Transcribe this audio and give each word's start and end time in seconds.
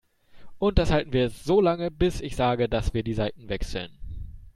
Und 0.57 0.79
das 0.79 0.89
halten 0.89 1.13
wir 1.13 1.21
jetzt 1.21 1.43
so 1.45 1.61
lange, 1.61 1.91
bis 1.91 2.21
ich 2.21 2.35
sage, 2.35 2.67
dass 2.67 2.95
wir 2.95 3.03
die 3.03 3.13
Seiten 3.13 3.49
wechseln. 3.49 3.91